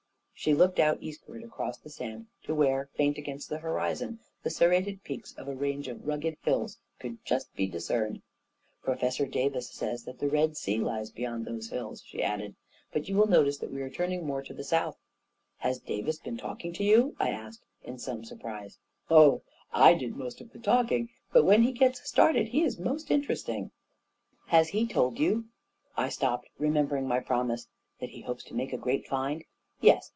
[0.43, 5.03] She looked out eastward across the sand to where, faint against the horizon, the serrated
[5.03, 8.23] peaks of a range of rugged hills could just be discerned.
[8.79, 11.53] 44 Professor Davis says that the Red Sea lies be A KING IN BABYLON 133
[11.53, 12.55] yond those hills," she added."
[12.91, 14.97] But you will notice that we are turning more to the south.""
[15.59, 18.79] Has Davis been talking to you f" I asked in some surprise.
[19.09, 19.41] 44 Oh,
[19.71, 23.69] I did most of the talking; but when he gets started, he is most interesting."
[24.45, 25.45] 44 Has he told you..."
[25.95, 27.67] I stopped, remembering my promise.
[27.99, 29.43] 44 That he hopes to make a great find?
[29.79, 30.09] Yes.